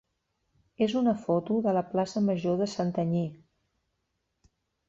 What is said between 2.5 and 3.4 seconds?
de Santanyí.